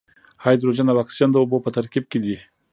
[0.43, 2.35] هایدروجن او اکسیجن د اوبو په ترکیب کې دي.